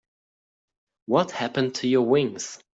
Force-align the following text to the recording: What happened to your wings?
What 1.05 1.29
happened 1.29 1.75
to 1.75 1.87
your 1.87 2.07
wings? 2.07 2.57